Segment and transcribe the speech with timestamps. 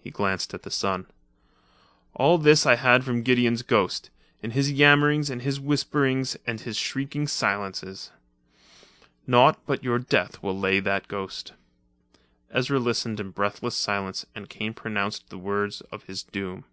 [0.00, 1.08] He glanced at the sun.
[2.14, 6.76] "All this I had from Gideon's ghost, in his yammerings and his whisperings and his
[6.76, 8.12] shrieking silences.
[9.26, 11.54] Naught but your death will lay that ghost."
[12.52, 16.64] Ezra listened in breathless silence and Kane pronounced the words of his doom.